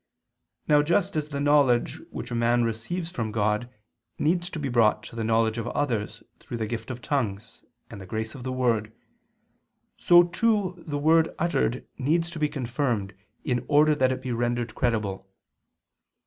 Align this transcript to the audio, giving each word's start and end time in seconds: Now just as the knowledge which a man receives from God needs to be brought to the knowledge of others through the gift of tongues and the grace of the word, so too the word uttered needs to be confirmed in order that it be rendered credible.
Now 0.67 0.81
just 0.81 1.15
as 1.15 1.29
the 1.29 1.39
knowledge 1.39 2.01
which 2.09 2.31
a 2.31 2.33
man 2.33 2.63
receives 2.63 3.11
from 3.11 3.31
God 3.31 3.69
needs 4.17 4.49
to 4.49 4.57
be 4.57 4.67
brought 4.67 5.03
to 5.03 5.15
the 5.15 5.23
knowledge 5.23 5.59
of 5.59 5.67
others 5.67 6.23
through 6.39 6.57
the 6.57 6.65
gift 6.65 6.89
of 6.89 7.03
tongues 7.03 7.63
and 7.87 8.01
the 8.01 8.07
grace 8.07 8.33
of 8.33 8.41
the 8.41 8.51
word, 8.51 8.91
so 9.97 10.23
too 10.23 10.83
the 10.87 10.97
word 10.97 11.35
uttered 11.37 11.85
needs 11.99 12.31
to 12.31 12.39
be 12.39 12.49
confirmed 12.49 13.13
in 13.43 13.63
order 13.67 13.93
that 13.93 14.11
it 14.11 14.23
be 14.23 14.31
rendered 14.31 14.73
credible. 14.73 15.29